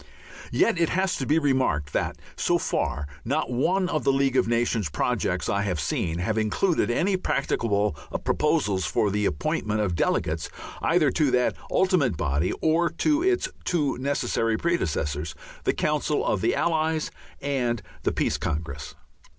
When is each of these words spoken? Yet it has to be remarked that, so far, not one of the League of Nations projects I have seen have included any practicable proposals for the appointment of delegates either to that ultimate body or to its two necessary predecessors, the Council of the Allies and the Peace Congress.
Yet 0.51 0.79
it 0.79 0.89
has 0.89 1.15
to 1.17 1.27
be 1.27 1.37
remarked 1.37 1.93
that, 1.93 2.17
so 2.35 2.57
far, 2.57 3.05
not 3.23 3.51
one 3.51 3.87
of 3.87 4.03
the 4.03 4.11
League 4.11 4.35
of 4.35 4.47
Nations 4.47 4.89
projects 4.89 5.47
I 5.47 5.61
have 5.61 5.79
seen 5.79 6.17
have 6.17 6.39
included 6.39 6.89
any 6.89 7.17
practicable 7.17 7.95
proposals 8.23 8.83
for 8.85 9.11
the 9.11 9.27
appointment 9.27 9.79
of 9.79 9.93
delegates 9.93 10.49
either 10.81 11.11
to 11.11 11.29
that 11.29 11.55
ultimate 11.69 12.17
body 12.17 12.51
or 12.61 12.89
to 12.89 13.21
its 13.21 13.47
two 13.63 13.95
necessary 13.99 14.57
predecessors, 14.57 15.35
the 15.65 15.73
Council 15.73 16.25
of 16.25 16.41
the 16.41 16.55
Allies 16.55 17.11
and 17.39 17.83
the 18.01 18.11
Peace 18.11 18.37
Congress. 18.37 18.95